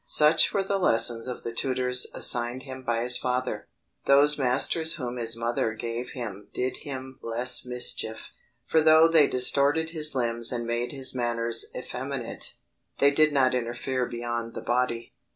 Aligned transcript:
Such 0.07 0.51
were 0.51 0.63
the 0.63 0.79
lessons 0.79 1.27
of 1.27 1.43
the 1.43 1.53
tutors 1.53 2.07
assigned 2.11 2.63
him 2.63 2.81
by 2.81 3.03
his 3.03 3.17
father 3.19 3.67
those 4.05 4.35
masters 4.35 4.95
whom 4.95 5.17
his 5.17 5.35
mother 5.35 5.73
gave 5.75 6.09
him 6.13 6.47
did 6.55 6.77
him 6.77 7.19
less 7.21 7.63
mischief; 7.67 8.31
for 8.65 8.81
though 8.81 9.07
they 9.07 9.27
distorted 9.27 9.91
his 9.91 10.15
limbs 10.15 10.51
and 10.51 10.65
made 10.65 10.91
his 10.91 11.13
manners 11.13 11.67
effeminate, 11.77 12.55
they 12.97 13.11
did 13.11 13.31
not 13.31 13.53
interfere 13.53 14.07
beyond 14.07 14.55
the 14.55 14.63
body. 14.63 15.13